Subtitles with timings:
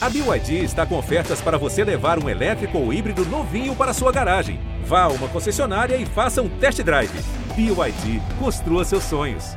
[0.00, 4.12] A BYD está com ofertas para você levar um elétrico ou híbrido novinho para sua
[4.12, 4.60] garagem.
[4.84, 7.10] Vá a uma concessionária e faça um test drive.
[7.56, 9.56] BYD, construa seus sonhos.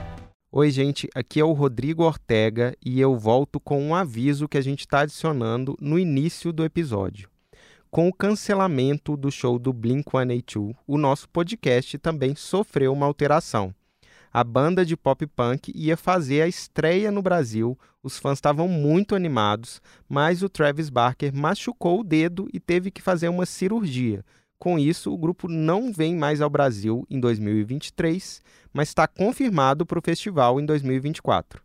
[0.51, 4.61] Oi, gente, aqui é o Rodrigo Ortega e eu volto com um aviso que a
[4.61, 7.29] gente está adicionando no início do episódio.
[7.91, 13.75] Com o cancelamento do show do Blink-182, o nosso podcast também sofreu uma alteração
[14.33, 17.77] a banda de pop punk ia fazer a estreia no Brasil.
[18.01, 23.01] Os fãs estavam muito animados, mas o Travis Barker machucou o dedo e teve que
[23.01, 24.23] fazer uma cirurgia.
[24.57, 28.41] Com isso, o grupo não vem mais ao Brasil em 2023,
[28.71, 31.61] mas está confirmado para o festival em 2024.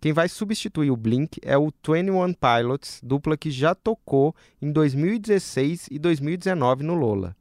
[0.00, 5.88] Quem vai substituir o Blink é o 21 Pilots, dupla que já tocou em 2016
[5.90, 7.34] e 2019 no Lola.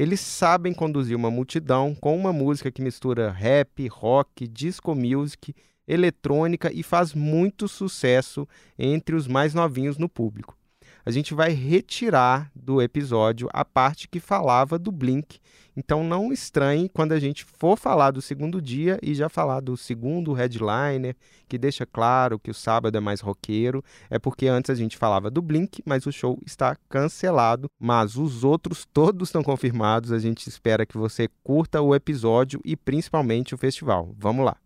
[0.00, 5.54] Eles sabem conduzir uma multidão com uma música que mistura rap, rock, disco music,
[5.86, 10.56] eletrônica e faz muito sucesso entre os mais novinhos no público
[11.04, 15.38] a gente vai retirar do episódio a parte que falava do Blink.
[15.76, 19.76] Então não estranhe quando a gente for falar do segundo dia e já falar do
[19.76, 21.16] segundo headliner,
[21.48, 23.82] que deixa claro que o sábado é mais roqueiro.
[24.10, 27.70] É porque antes a gente falava do Blink, mas o show está cancelado.
[27.78, 30.12] Mas os outros todos estão confirmados.
[30.12, 34.14] A gente espera que você curta o episódio e principalmente o festival.
[34.18, 34.56] Vamos lá!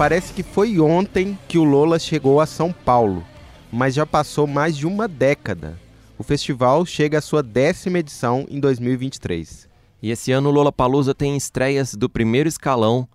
[0.00, 3.22] Parece que foi ontem que o Lola chegou a São Paulo,
[3.70, 5.78] mas já passou mais de uma década.
[6.16, 9.68] O festival chega à sua décima edição em 2023.
[10.00, 13.06] E esse ano o Lola Palusa tem estreias do primeiro escalão,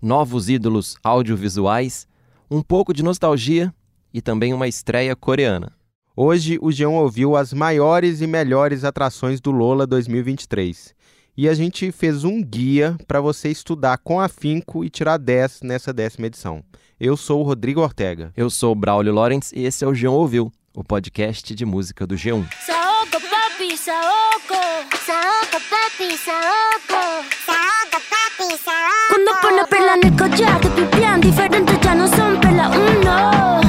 [0.00, 2.08] novos ídolos audiovisuais,
[2.50, 3.70] um pouco de nostalgia
[4.10, 5.70] e também uma estreia coreana.
[6.16, 10.94] Hoje o Jean ouviu as maiores e melhores atrações do Lola 2023
[11.36, 15.92] e a gente fez um guia para você estudar com afinco e tirar 10 nessa
[15.92, 16.62] décima edição.
[16.98, 18.32] Eu sou o Rodrigo Ortega.
[18.36, 22.06] Eu sou o Braulio Lorenz e esse é o G1 Ouviu, o podcast de música
[22.06, 22.46] do G1.
[22.66, 24.60] Saoco, papi, saoco.
[25.06, 27.24] Saoco, papi, saoco.
[27.46, 29.08] Saoco, papi, saoco.
[29.08, 33.60] Cuando pone perla en el collar, te pipián diferente, ya no son perla uno.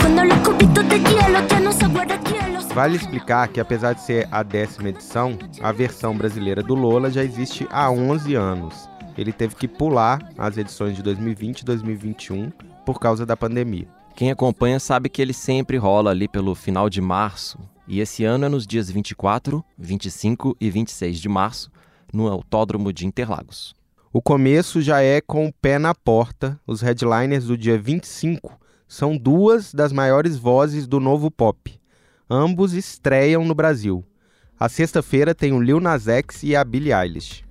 [0.00, 1.42] Cuando los cubitos de hielo
[2.78, 7.24] Vale explicar que, apesar de ser a décima edição, a versão brasileira do Lola já
[7.24, 8.88] existe há 11 anos.
[9.16, 12.52] Ele teve que pular as edições de 2020 e 2021
[12.86, 13.88] por causa da pandemia.
[14.14, 17.58] Quem acompanha sabe que ele sempre rola ali pelo final de março,
[17.88, 21.72] e esse ano é nos dias 24, 25 e 26 de março,
[22.14, 23.74] no Autódromo de Interlagos.
[24.12, 26.60] O começo já é com o pé na porta.
[26.64, 28.56] Os headliners do dia 25
[28.86, 31.77] são duas das maiores vozes do novo pop,
[32.30, 34.04] Ambos estreiam no Brasil.
[34.60, 37.42] A sexta-feira tem o Lil Nas X e a Billie Eilish.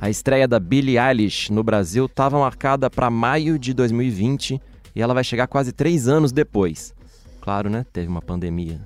[0.00, 4.60] A estreia da Billie Eilish no Brasil estava marcada para maio de 2020
[4.94, 6.94] e ela vai chegar quase três anos depois.
[7.44, 7.84] Claro, né?
[7.92, 8.80] Teve uma pandemia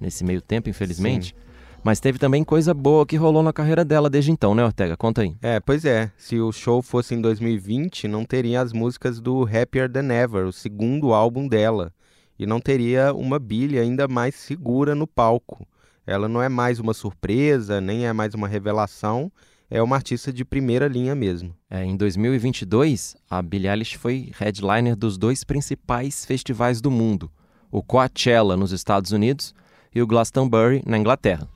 [0.00, 1.30] nesse meio tempo, infelizmente.
[1.30, 1.46] Sim.
[1.82, 4.96] Mas teve também coisa boa que rolou na carreira dela desde então, né, Ortega?
[4.96, 5.34] Conta aí.
[5.42, 6.12] É, pois é.
[6.16, 10.52] Se o show fosse em 2020, não teria as músicas do Happier Than Ever, o
[10.52, 11.92] segundo álbum dela.
[12.38, 15.66] E não teria uma Billy ainda mais segura no palco.
[16.06, 19.32] Ela não é mais uma surpresa, nem é mais uma revelação,
[19.68, 21.52] é uma artista de primeira linha mesmo.
[21.68, 27.28] É, em 2022, a Billie Eilish foi headliner dos dois principais festivais do mundo,
[27.70, 29.54] o Coachella nos Estados Unidos
[29.94, 31.48] e o Glastonbury na Inglaterra.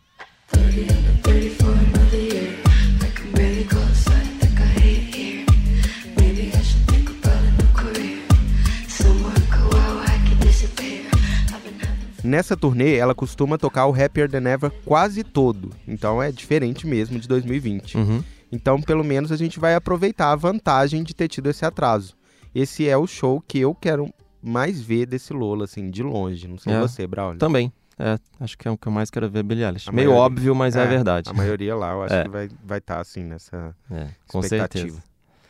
[12.23, 17.19] Nessa turnê, ela costuma tocar o Happier Than Ever quase todo, então é diferente mesmo
[17.19, 17.97] de 2020.
[17.97, 18.23] Uhum.
[18.53, 22.15] Então, pelo menos, a gente vai aproveitar a vantagem de ter tido esse atraso.
[22.55, 24.13] Esse é o show que eu quero
[24.43, 26.49] mais ver desse Lola, assim, de longe.
[26.49, 27.39] Não sei é, você, Braulio.
[27.39, 27.73] Também.
[27.99, 29.89] É, acho que é o que eu mais quero ver Billie Eilish.
[29.89, 31.29] A Meio maioria, óbvio, mas é, é, verdade.
[31.29, 32.23] A maioria lá, eu acho é.
[32.25, 34.41] que vai estar, vai tá, assim, nessa é, com.
[34.41, 35.03] Certeza.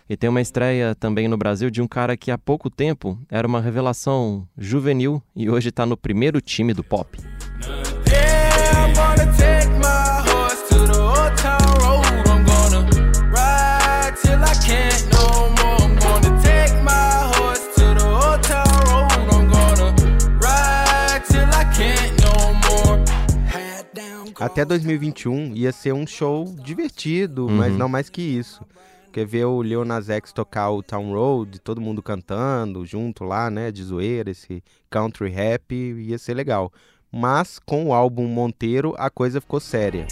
[0.09, 3.47] E tem uma estreia também no Brasil de um cara que há pouco tempo era
[3.47, 7.17] uma revelação juvenil e hoje está no primeiro time do pop.
[24.41, 27.57] Até 2021 ia ser um show divertido, uhum.
[27.57, 28.65] mas não mais que isso.
[29.05, 33.51] Porque ver o Lil Nas X tocar o Town Road, todo mundo cantando junto lá,
[33.51, 36.73] né, de zoeira, esse country rap, ia ser legal.
[37.13, 40.07] Mas com o álbum Monteiro, a coisa ficou séria.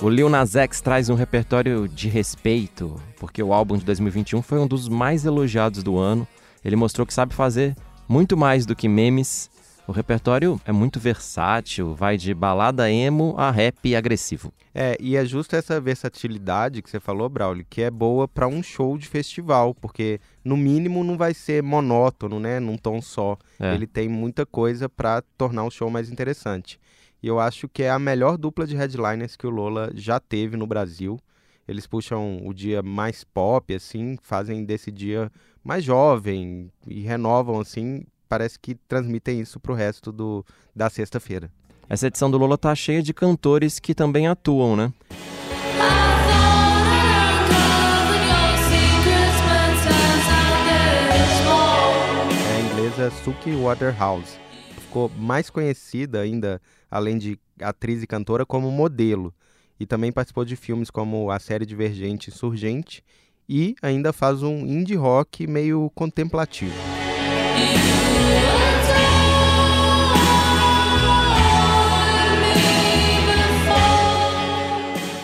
[0.00, 4.60] O Lil Nas X traz um repertório de respeito, porque o álbum de 2021 foi
[4.60, 6.26] um dos mais elogiados do ano.
[6.64, 7.74] Ele mostrou que sabe fazer
[8.08, 9.50] muito mais do que memes.
[9.88, 14.52] O repertório é muito versátil, vai de balada emo a rap agressivo.
[14.72, 18.62] É, e é justo essa versatilidade que você falou, Braulio, que é boa para um
[18.62, 23.36] show de festival, porque no mínimo não vai ser monótono, né, num tom só.
[23.58, 23.74] É.
[23.74, 26.78] Ele tem muita coisa para tornar o show mais interessante.
[27.22, 30.56] E eu acho que é a melhor dupla de headliners que o Lola já teve
[30.56, 31.18] no Brasil.
[31.66, 35.30] Eles puxam o dia mais pop, assim, fazem desse dia
[35.62, 40.44] mais jovem e renovam, assim, parece que transmitem isso pro resto do,
[40.74, 41.50] da sexta-feira.
[41.88, 44.92] Essa edição do Lola tá cheia de cantores que também atuam, né?
[52.46, 54.47] É a inglesa Suki Waterhouse.
[54.98, 56.60] Ficou mais conhecida ainda
[56.90, 59.32] além de atriz e cantora, como modelo.
[59.78, 63.04] E também participou de filmes como a série Divergente Surgente
[63.48, 66.74] e ainda faz um indie rock meio contemplativo.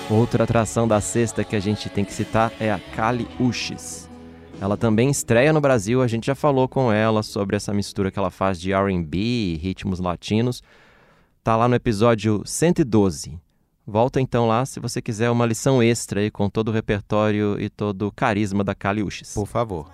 [0.09, 4.09] Outra atração da sexta que a gente tem que citar é a Kali Uchis.
[4.61, 8.19] Ela também estreia no Brasil, a gente já falou com ela sobre essa mistura que
[8.19, 10.63] ela faz de R&B, ritmos latinos,
[11.45, 13.39] Tá lá no episódio 112.
[13.87, 17.69] Volta então lá se você quiser uma lição extra aí com todo o repertório e
[17.69, 19.35] todo o carisma da Caliuches.
[19.35, 19.91] Por favor.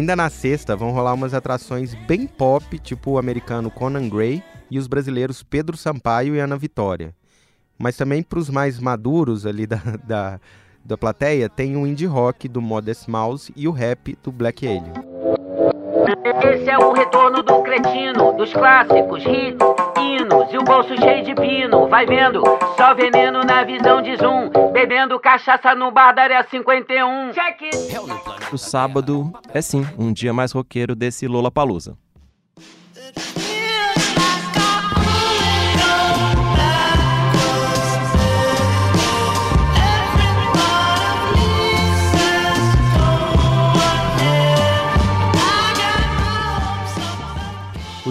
[0.00, 4.78] Ainda na sexta vão rolar umas atrações bem pop, tipo o americano Conan Gray e
[4.78, 7.14] os brasileiros Pedro Sampaio e Ana Vitória.
[7.78, 10.40] Mas também para os mais maduros ali da, da,
[10.82, 15.09] da plateia, tem o indie rock do Modest Mouse e o rap do Black Alien.
[16.42, 19.58] Esse é o retorno do cretino, dos clássicos, hits,
[19.98, 21.88] hinos e o bolso cheio de pino.
[21.88, 22.42] Vai vendo,
[22.76, 24.50] só veneno na visão de zoom.
[24.72, 27.32] Bebendo cachaça no bar da área 51.
[27.32, 27.76] Check it.
[28.52, 31.96] O sábado é sim um dia mais roqueiro desse Lola Palusa.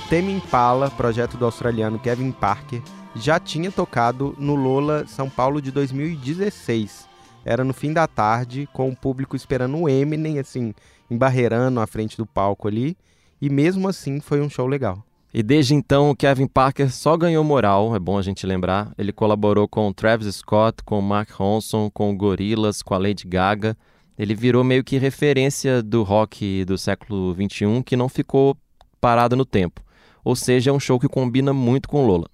[0.10, 2.82] Tame Impala, projeto do australiano Kevin Parker,
[3.16, 7.08] já tinha tocado no Lola São Paulo de 2016.
[7.46, 10.74] Era no fim da tarde, com o público esperando o Eminem, assim,
[11.12, 12.98] embarreirando à frente do palco ali.
[13.40, 15.04] E mesmo assim foi um show legal.
[15.32, 18.92] E desde então o Kevin Parker só ganhou moral, é bom a gente lembrar.
[18.98, 23.78] Ele colaborou com Travis Scott, com Mark Ronson, com Gorillaz, com a Lady Gaga.
[24.18, 28.58] Ele virou meio que referência do rock do século XXI que não ficou
[29.00, 29.84] parado no tempo.
[30.29, 32.27] Ou seja, é um show que combina muito com Lola.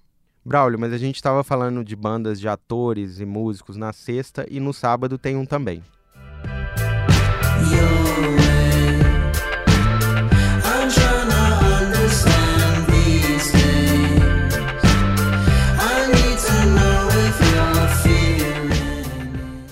[0.44, 4.60] Braulio, mas a gente estava falando de bandas de atores e músicos na sexta e
[4.60, 5.82] no sábado tem um também.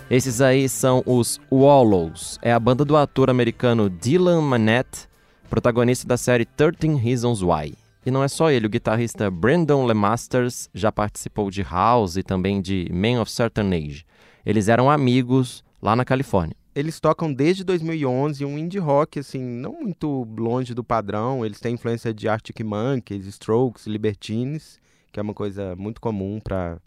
[0.09, 2.39] Esses aí são os Wallows.
[2.41, 5.11] É a banda do ator americano Dylan Manette,
[5.51, 7.84] protagonista da série 13 Reasons Why.
[8.07, 12.61] E não é só ele, o guitarrista Brandon LeMasters já participou de House e também
[12.61, 14.05] de Man of Certain Age.
[14.45, 16.55] Eles eram amigos lá na Califórnia.
[16.75, 21.47] Eles tocam desde 2011 um indie rock, assim, não muito longe do padrão.
[21.47, 24.79] Eles têm influência de Arctic Monkeys, Strokes, Libertines,
[25.11, 26.79] que é uma coisa muito comum para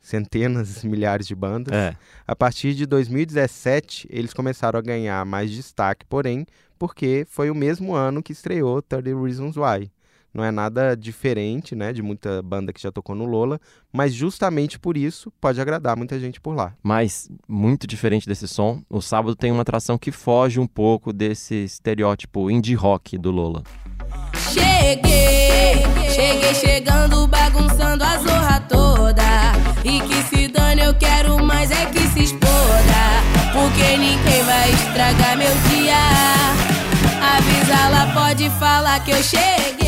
[0.00, 1.74] centenas, milhares de bandas.
[1.74, 1.96] É.
[2.24, 6.46] A partir de 2017, eles começaram a ganhar mais destaque, porém,
[6.78, 9.90] porque foi o mesmo ano que estreou 30 Reasons Why
[10.32, 13.60] não é nada diferente, né, de muita banda que já tocou no Lola,
[13.92, 16.74] mas justamente por isso pode agradar muita gente por lá.
[16.82, 21.54] Mas muito diferente desse som, o sábado tem uma atração que foge um pouco desse
[21.64, 23.62] estereótipo indie rock do Lola.
[24.52, 29.22] Cheguei, cheguei chegando, bagunçando a zorra toda.
[29.84, 32.52] E que se dane, eu quero mais é que se exploda.
[33.98, 35.96] nem quem vai estragar meu dia.
[37.36, 39.81] Avisa lá, pode falar que eu cheguei.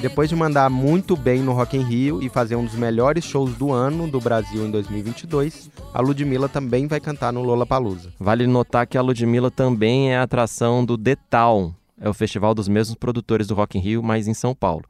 [0.00, 3.54] Depois de mandar muito bem no Rock in Rio e fazer um dos melhores shows
[3.54, 8.10] do ano do Brasil em 2022, a Ludmilla também vai cantar no Lollapalooza.
[8.18, 12.54] Vale notar que a Ludmilla também é a atração do The Town, é o festival
[12.54, 14.84] dos mesmos produtores do Rock in Rio, mas em São Paulo.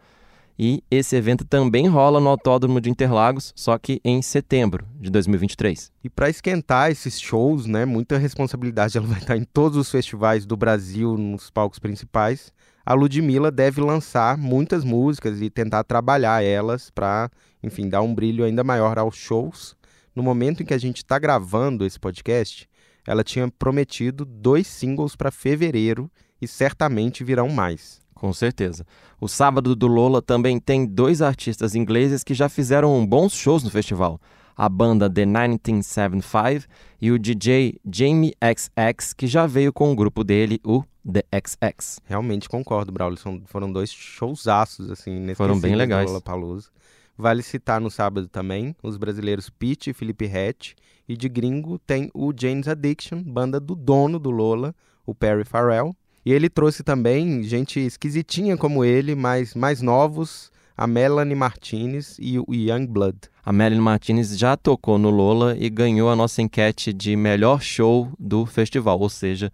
[0.56, 5.90] E esse evento também rola no Autódromo de Interlagos, só que em setembro de 2023.
[6.04, 10.46] E para esquentar esses shows, né, muita responsabilidade ela vai estar em todos os festivais
[10.46, 12.52] do Brasil, nos palcos principais.
[12.90, 17.30] A Ludmilla deve lançar muitas músicas e tentar trabalhar elas para,
[17.62, 19.76] enfim, dar um brilho ainda maior aos shows.
[20.12, 22.68] No momento em que a gente está gravando esse podcast,
[23.06, 26.10] ela tinha prometido dois singles para fevereiro
[26.42, 28.00] e certamente virão mais.
[28.12, 28.84] Com certeza.
[29.20, 33.70] O sábado do Lola também tem dois artistas ingleses que já fizeram bons shows no
[33.70, 34.20] festival.
[34.56, 36.66] A banda The 1975
[37.00, 42.00] e o DJ Jamie XX, que já veio com o grupo dele, o The XX.
[42.06, 43.18] Realmente concordo, Braulio.
[43.18, 46.10] São, foram dois showzaços, assim, Foram bem legais.
[47.16, 50.72] Vale citar no sábado também os brasileiros Pete e Felipe Hatch.
[51.08, 54.74] E de gringo tem o James Addiction, banda do dono do Lola,
[55.04, 55.94] o Perry Farrell.
[56.24, 62.38] E ele trouxe também gente esquisitinha como ele, mas mais novos, a Melanie Martinez e
[62.38, 63.18] o Young Blood.
[63.44, 68.10] A Melanie Martinez já tocou no Lola e ganhou a nossa enquete de melhor show
[68.18, 69.52] do festival, ou seja,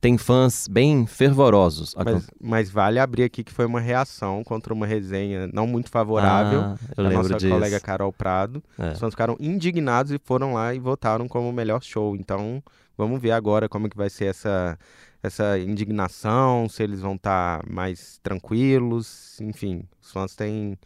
[0.00, 1.94] tem fãs bem fervorosos.
[1.94, 6.60] Mas, mas, vale abrir aqui que foi uma reação contra uma resenha não muito favorável
[6.60, 7.52] ah, da nossa disso.
[7.52, 8.62] colega Carol Prado.
[8.78, 8.92] É.
[8.92, 12.16] Os fãs ficaram indignados e foram lá e votaram como o melhor show.
[12.16, 12.62] Então,
[12.96, 14.78] vamos ver agora como que vai ser essa
[15.22, 20.78] essa indignação, se eles vão estar tá mais tranquilos, enfim, os fãs têm,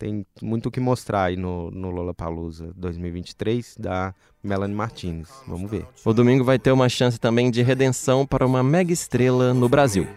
[0.00, 5.28] têm muito o que mostrar aí no, no Lollapalooza 2023 da Melanie Martinez.
[5.46, 5.86] Vamos ver.
[6.04, 10.08] O domingo vai ter uma chance também de redenção para uma mega estrela no Brasil.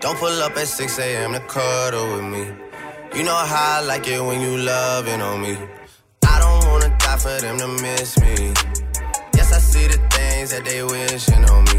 [0.00, 1.38] Don't pull up at 6 a.m.
[1.38, 2.46] to cuddle with me.
[3.14, 5.56] You know how I like it when you loving on me.
[6.24, 8.52] I don't wanna die for them to miss me.
[9.36, 11.70] Yes, I see the things that they wishing on me.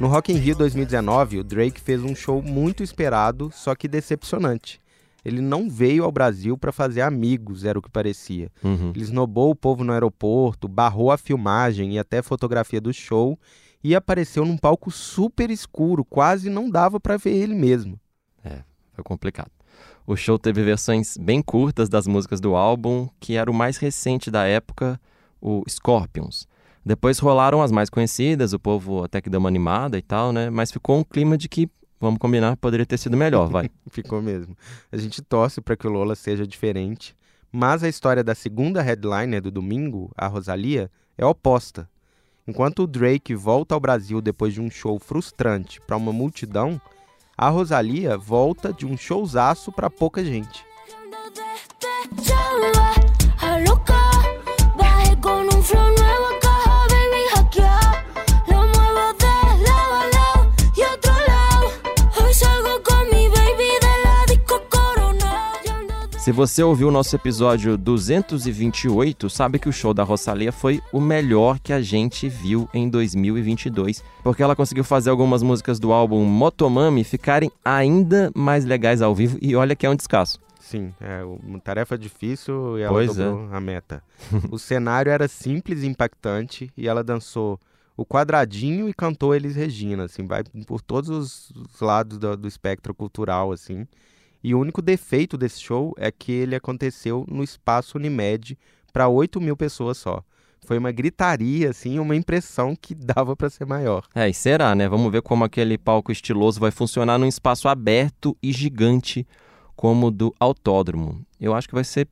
[0.00, 4.80] No Rock in Rio 2019, o Drake fez um show muito esperado, só que decepcionante.
[5.24, 8.48] Ele não veio ao Brasil para fazer amigos, era o que parecia.
[8.62, 8.92] Uhum.
[8.94, 13.36] Ele esnobou o povo no aeroporto, barrou a filmagem e até fotografia do show
[13.82, 17.98] e apareceu num palco super escuro, quase não dava para ver ele mesmo.
[18.44, 18.60] É,
[18.92, 19.50] foi complicado.
[20.06, 24.30] O show teve versões bem curtas das músicas do álbum, que era o mais recente
[24.30, 24.98] da época,
[25.40, 26.46] o Scorpions.
[26.88, 30.48] Depois rolaram as mais conhecidas, o povo até que deu uma animada e tal, né?
[30.48, 31.68] Mas ficou um clima de que,
[32.00, 33.68] vamos combinar, poderia ter sido melhor, vai.
[33.92, 34.56] ficou mesmo.
[34.90, 37.14] A gente torce para que o Lola seja diferente,
[37.52, 41.86] mas a história da segunda headliner do domingo, a Rosalia, é oposta.
[42.46, 46.80] Enquanto o Drake volta ao Brasil depois de um show frustrante para uma multidão,
[47.36, 50.64] a Rosalia volta de um showzaço para pouca gente.
[66.28, 71.00] Se você ouviu o nosso episódio 228, sabe que o show da Rosalia foi o
[71.00, 76.22] melhor que a gente viu em 2022, porque ela conseguiu fazer algumas músicas do álbum
[76.26, 80.38] Motomami ficarem ainda mais legais ao vivo e olha que é um descasso.
[80.60, 83.24] Sim, é uma tarefa difícil e ela pois é.
[83.24, 83.56] dobrou é.
[83.56, 84.02] a meta.
[84.52, 87.58] o cenário era simples e impactante e ela dançou
[87.96, 92.92] o quadradinho e cantou Elis Regina, assim, vai por todos os lados do, do espectro
[92.92, 93.86] cultural, assim.
[94.42, 98.56] E o único defeito desse show é que ele aconteceu no espaço Unimed
[98.92, 100.22] para 8 mil pessoas só.
[100.64, 104.04] Foi uma gritaria, assim, uma impressão que dava para ser maior.
[104.14, 104.88] É, e será, né?
[104.88, 109.26] Vamos ver como aquele palco estiloso vai funcionar num espaço aberto e gigante
[109.74, 111.24] como o do autódromo.
[111.40, 112.08] Eu acho que vai ser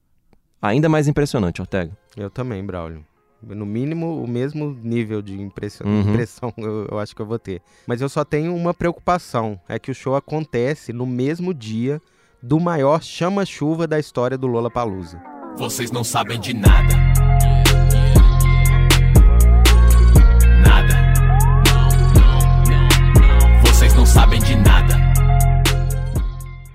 [0.61, 1.97] ainda mais impressionante, Ortega.
[2.17, 3.05] Eu também, Braulio.
[3.43, 6.01] No mínimo, o mesmo nível de impressão, uhum.
[6.01, 7.61] impressão eu, eu acho que eu vou ter.
[7.87, 12.01] Mas eu só tenho uma preocupação: é que o show acontece no mesmo dia
[12.43, 15.21] do maior chama-chuva da história do Lola Palusa.
[15.57, 16.95] Vocês não sabem de nada.
[20.63, 21.15] Nada.
[23.65, 24.97] Vocês não sabem de nada.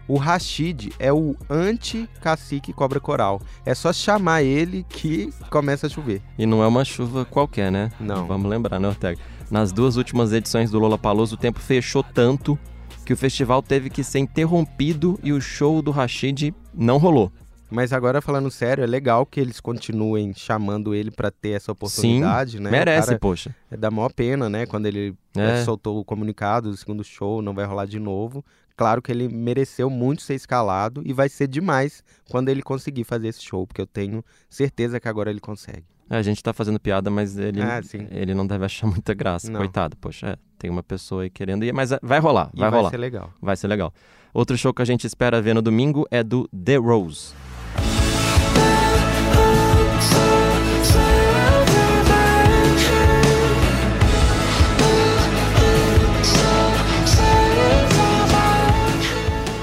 [0.07, 3.41] O Rashid é o anti-cacique cobra coral.
[3.65, 6.21] É só chamar ele que começa a chover.
[6.37, 7.91] E não é uma chuva qualquer, né?
[7.97, 8.27] Não.
[8.27, 9.21] Vamos lembrar, né, Ortega?
[9.49, 12.59] Nas duas últimas edições do Lola Palusa, o tempo fechou tanto
[13.05, 17.31] que o festival teve que ser interrompido e o show do Rashid não rolou.
[17.69, 22.57] Mas agora, falando sério, é legal que eles continuem chamando ele para ter essa oportunidade,
[22.57, 22.69] Sim, né?
[22.69, 23.55] merece, Cara, poxa.
[23.71, 24.65] É da maior pena, né?
[24.65, 25.61] Quando ele É.
[25.61, 28.43] eh, soltou o comunicado do segundo show, não vai rolar de novo.
[28.75, 33.29] Claro que ele mereceu muito ser escalado e vai ser demais quando ele conseguir fazer
[33.29, 35.85] esse show, porque eu tenho certeza que agora ele consegue.
[36.09, 37.79] É, a gente tá fazendo piada, mas ele, Ah,
[38.11, 39.59] ele não deve achar muita graça, Não.
[39.59, 39.95] coitado.
[39.97, 42.89] Poxa, é, tem uma pessoa aí querendo ir, mas é, vai rolar, vai, vai, rolar.
[42.91, 43.33] ser legal.
[43.41, 43.93] Vai ser legal.
[44.33, 47.33] Outro show que a gente espera ver no domingo é do The Rose.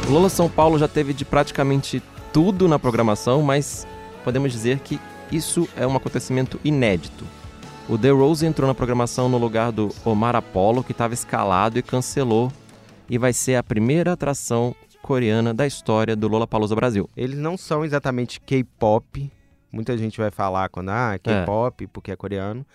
[0.08, 2.02] Lola São Paulo já teve de praticamente
[2.32, 3.86] tudo na programação, mas
[4.24, 4.98] podemos dizer que
[5.30, 7.24] isso é um acontecimento inédito.
[7.88, 11.82] O The Rose entrou na programação no lugar do Omar Apollo, que estava escalado e
[11.82, 12.52] cancelou,
[13.08, 17.08] e vai ser a primeira atração coreana da história do Lollapalooza Brasil.
[17.16, 19.32] Eles não são exatamente K-pop.
[19.72, 22.66] Muita gente vai falar quando, ah, é K-pop, porque é coreano.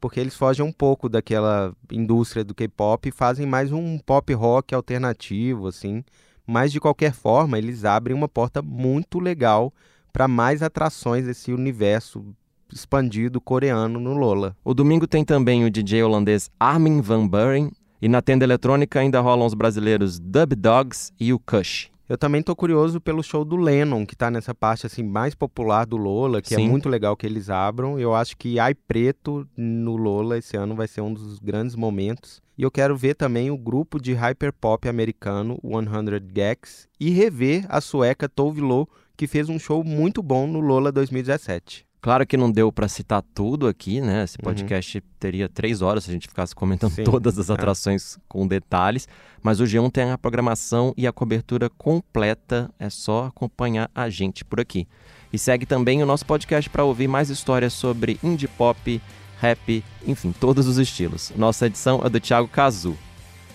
[0.00, 4.74] Porque eles fogem um pouco daquela indústria do K-pop e fazem mais um pop rock
[4.74, 6.04] alternativo, assim.
[6.46, 9.72] Mas, de qualquer forma, eles abrem uma porta muito legal
[10.12, 12.24] para mais atrações desse universo
[12.72, 14.56] expandido coreano no Lola.
[14.64, 19.20] O domingo tem também o DJ holandês Armin van Buren, e na tenda eletrônica ainda
[19.20, 21.90] rolam os brasileiros Dub Dogs e o Kush.
[22.08, 25.84] Eu também tô curioso pelo show do Lennon, que tá nessa parte assim mais popular
[25.84, 26.64] do Lola, que Sim.
[26.64, 28.00] é muito legal que eles abram.
[28.00, 32.40] Eu acho que Ai Preto no Lola esse ano vai ser um dos grandes momentos.
[32.56, 37.78] E eu quero ver também o grupo de hyperpop americano 100 Gags e rever a
[37.78, 38.88] sueca Tove Lo,
[39.18, 41.84] que fez um show muito bom no Lola 2017.
[42.00, 44.22] Claro que não deu para citar tudo aqui, né?
[44.22, 47.52] Esse podcast teria três horas se a gente ficasse comentando Sim, todas as é.
[47.52, 49.08] atrações com detalhes.
[49.42, 52.70] Mas o G1 tem a programação e a cobertura completa.
[52.78, 54.86] É só acompanhar a gente por aqui.
[55.32, 59.02] E segue também o nosso podcast para ouvir mais histórias sobre indie pop,
[59.40, 61.32] rap, enfim, todos os estilos.
[61.34, 62.96] Nossa edição é do Thiago Cazu.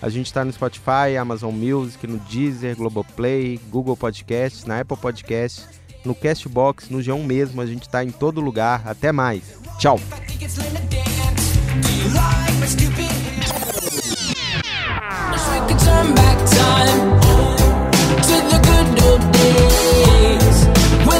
[0.04, 5.66] A gente está no Spotify, Amazon Music, no Deezer, Globoplay, Google Podcasts, na Apple Podcasts,
[6.04, 7.62] no Castbox, no G1 mesmo.
[7.62, 8.82] A gente está em todo lugar.
[8.86, 9.58] Até mais.
[9.78, 9.98] Tchau.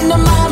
[0.07, 0.44] the mind